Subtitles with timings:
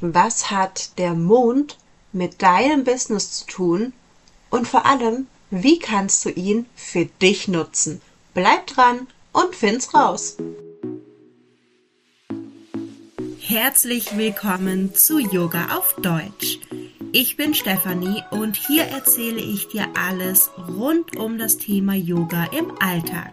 [0.00, 1.78] Was hat der Mond
[2.12, 3.92] mit deinem Business zu tun?
[4.50, 8.02] Und vor allem, wie kannst du ihn für dich nutzen?
[8.34, 10.36] Bleib dran und find's raus.
[13.40, 16.58] Herzlich willkommen zu Yoga auf Deutsch.
[17.12, 22.70] Ich bin Stefanie und hier erzähle ich dir alles rund um das Thema Yoga im
[22.80, 23.32] Alltag.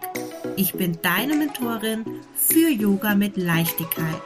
[0.56, 2.06] Ich bin deine Mentorin
[2.36, 4.22] für Yoga mit Leichtigkeit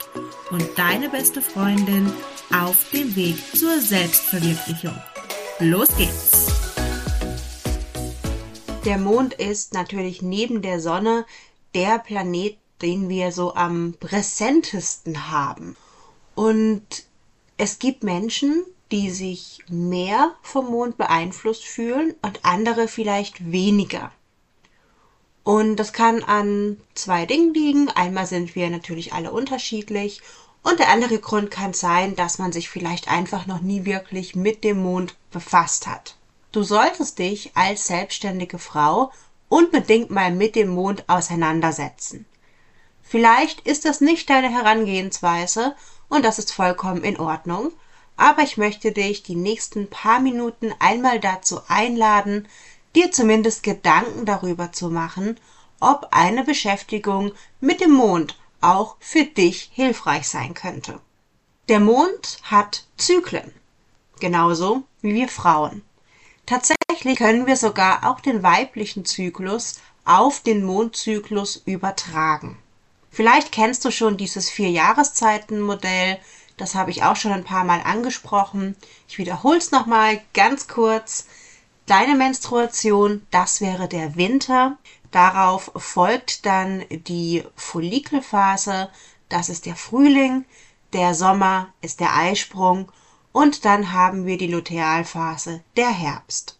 [0.51, 2.11] und deine beste Freundin
[2.53, 4.95] auf dem Weg zur Selbstverwirklichung.
[5.59, 6.47] Los geht's!
[8.85, 11.25] Der Mond ist natürlich neben der Sonne
[11.73, 15.75] der Planet, den wir so am präsentesten haben.
[16.35, 17.05] Und
[17.57, 24.11] es gibt Menschen, die sich mehr vom Mond beeinflusst fühlen und andere vielleicht weniger.
[25.47, 27.89] Und das kann an zwei Dingen liegen.
[27.89, 30.21] Einmal sind wir natürlich alle unterschiedlich
[30.61, 34.65] und der andere Grund kann sein, dass man sich vielleicht einfach noch nie wirklich mit
[34.65, 36.17] dem Mond befasst hat.
[36.51, 39.13] Du solltest dich als selbstständige Frau
[39.47, 42.25] unbedingt mal mit dem Mond auseinandersetzen.
[43.01, 45.77] Vielleicht ist das nicht deine Herangehensweise
[46.09, 47.71] und das ist vollkommen in Ordnung,
[48.17, 52.49] aber ich möchte dich die nächsten paar Minuten einmal dazu einladen,
[52.97, 55.39] dir zumindest Gedanken darüber zu machen,
[55.79, 60.99] ob eine Beschäftigung mit dem Mond auch für dich hilfreich sein könnte.
[61.69, 63.53] Der Mond hat Zyklen,
[64.19, 65.83] genauso wie wir Frauen.
[66.47, 72.57] Tatsächlich können wir sogar auch den weiblichen Zyklus auf den Mondzyklus übertragen.
[73.11, 76.17] Vielleicht kennst du schon dieses Vier-Jahreszeiten-Modell,
[76.55, 78.75] das habe ich auch schon ein paar Mal angesprochen.
[79.07, 81.27] Ich wiederhole es nochmal ganz kurz.
[81.87, 84.77] Deine Menstruation, das wäre der Winter.
[85.11, 88.89] Darauf folgt dann die Follikelphase,
[89.29, 90.43] das ist der Frühling.
[90.91, 92.91] Der Sommer ist der Eisprung.
[93.31, 96.59] Und dann haben wir die Lutealphase, der Herbst.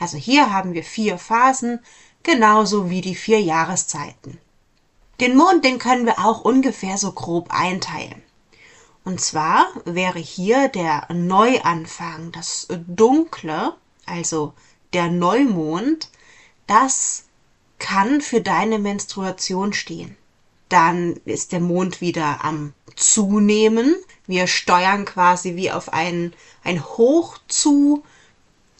[0.00, 1.78] Also hier haben wir vier Phasen,
[2.24, 4.40] genauso wie die vier Jahreszeiten.
[5.20, 8.24] Den Mond, den können wir auch ungefähr so grob einteilen.
[9.04, 13.74] Und zwar wäre hier der Neuanfang, das Dunkle,
[14.06, 14.52] also
[14.92, 16.10] der Neumond,
[16.66, 17.24] das
[17.78, 20.16] kann für deine Menstruation stehen.
[20.68, 23.94] Dann ist der Mond wieder am Zunehmen.
[24.26, 26.32] Wir steuern quasi wie auf ein,
[26.62, 28.02] ein Hoch zu.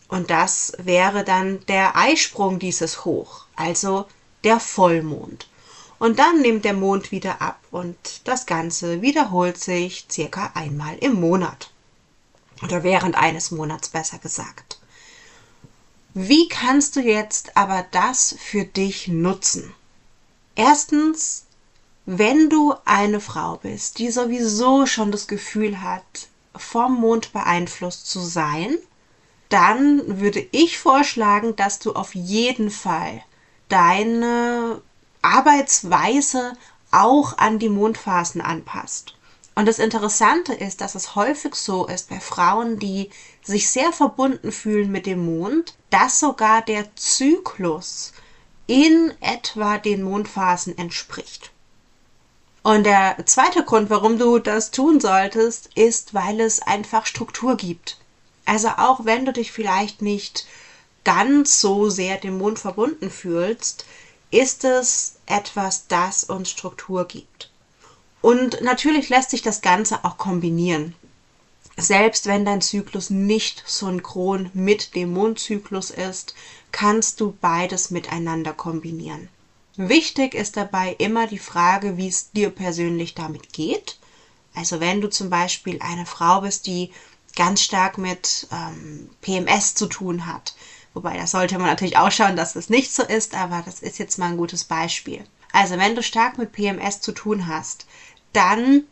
[0.09, 4.07] Und das wäre dann der Eisprung dieses Hoch, also
[4.45, 5.49] der Vollmond.
[5.99, 11.15] Und dann nimmt der Mond wieder ab und das Ganze wiederholt sich circa einmal im
[11.15, 11.71] Monat.
[12.63, 14.74] Oder während eines Monats besser gesagt.
[16.17, 19.75] Wie kannst du jetzt aber das für dich nutzen?
[20.55, 21.47] Erstens,
[22.07, 28.21] wenn du eine Frau bist, die sowieso schon das Gefühl hat, vom Mond beeinflusst zu
[28.21, 28.79] sein,
[29.49, 33.21] dann würde ich vorschlagen, dass du auf jeden Fall
[33.69, 34.81] deine
[35.21, 36.53] Arbeitsweise
[36.93, 39.17] auch an die Mondphasen anpasst.
[39.55, 43.11] Und das Interessante ist, dass es häufig so ist bei Frauen, die
[43.43, 48.13] sich sehr verbunden fühlen mit dem Mond, dass sogar der Zyklus
[48.67, 51.53] in etwa den Mondphasen entspricht.
[52.65, 57.99] Und der zweite Grund, warum du das tun solltest, ist, weil es einfach Struktur gibt.
[58.47, 60.47] Also auch wenn du dich vielleicht nicht
[61.05, 63.85] ganz so sehr dem Mond verbunden fühlst,
[64.31, 67.51] ist es etwas, das uns Struktur gibt.
[68.25, 70.95] Und natürlich lässt sich das Ganze auch kombinieren.
[71.77, 76.35] Selbst wenn dein Zyklus nicht synchron mit dem Mondzyklus ist,
[76.73, 79.29] kannst du beides miteinander kombinieren.
[79.77, 83.99] Wichtig ist dabei immer die Frage, wie es dir persönlich damit geht.
[84.55, 86.93] Also wenn du zum Beispiel eine Frau bist, die
[87.37, 90.55] ganz stark mit ähm, PMS zu tun hat,
[90.95, 93.99] Wobei, da sollte man natürlich auch schauen, dass das nicht so ist, aber das ist
[93.99, 95.25] jetzt mal ein gutes Beispiel.
[95.53, 97.87] Also, wenn du stark mit PMS zu tun hast,
[98.35, 98.85] dann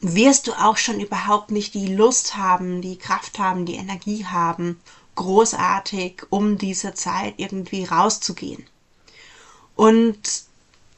[0.00, 4.80] wirst du auch schon überhaupt nicht die Lust haben, die Kraft haben, die Energie haben,
[5.16, 8.64] großartig um diese Zeit irgendwie rauszugehen.
[9.74, 10.44] Und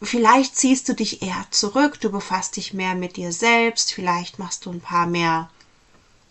[0.02, 4.67] vielleicht ziehst du dich eher zurück, du befasst dich mehr mit dir selbst, vielleicht machst
[4.67, 5.49] du ein paar mehr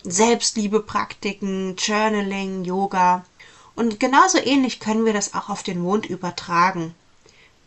[0.04, 3.26] Selbstliebepraktiken, Journaling, Yoga.
[3.76, 6.94] Und genauso ähnlich können wir das auch auf den Mond übertragen.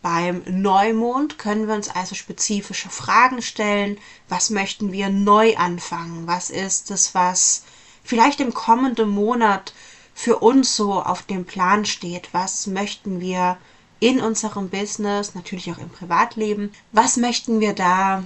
[0.02, 3.98] Beim Neumond können wir uns also spezifische Fragen stellen.
[4.28, 6.26] Was möchten wir neu anfangen?
[6.26, 7.62] Was ist es, was
[8.02, 9.72] vielleicht im kommenden Monat
[10.12, 12.34] für uns so auf dem Plan steht?
[12.34, 13.58] Was möchten wir
[14.00, 18.24] in unserem Business, natürlich auch im Privatleben, was möchten wir da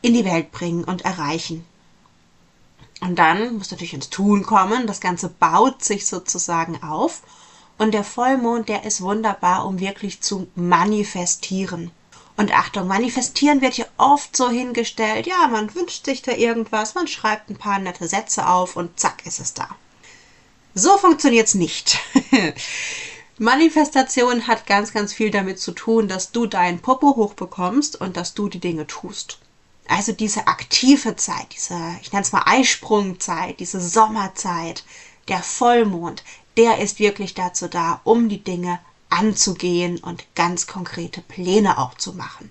[0.00, 1.64] in die Welt bringen und erreichen?
[3.00, 4.86] Und dann musst du natürlich ins Tun kommen.
[4.86, 7.22] Das Ganze baut sich sozusagen auf.
[7.78, 11.92] Und der Vollmond, der ist wunderbar, um wirklich zu manifestieren.
[12.36, 17.08] Und Achtung, manifestieren wird hier oft so hingestellt, ja, man wünscht sich da irgendwas, man
[17.08, 19.68] schreibt ein paar nette Sätze auf und zack ist es da.
[20.74, 21.98] So funktioniert's nicht.
[23.38, 28.34] Manifestation hat ganz, ganz viel damit zu tun, dass du deinen Popo hochbekommst und dass
[28.34, 29.38] du die Dinge tust.
[29.88, 34.84] Also diese aktive Zeit, diese, ich nenne es mal Eisprungzeit, diese Sommerzeit,
[35.28, 36.22] der Vollmond,
[36.58, 42.12] der ist wirklich dazu da, um die Dinge anzugehen und ganz konkrete Pläne auch zu
[42.12, 42.50] machen.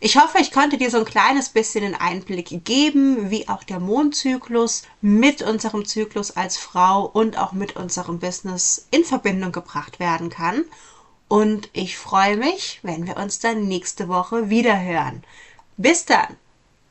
[0.00, 3.80] Ich hoffe, ich konnte dir so ein kleines bisschen einen Einblick geben, wie auch der
[3.80, 10.30] Mondzyklus mit unserem Zyklus als Frau und auch mit unserem Business in Verbindung gebracht werden
[10.30, 10.64] kann.
[11.26, 15.24] Und ich freue mich, wenn wir uns dann nächste Woche wieder hören.
[15.76, 16.36] Bis dann!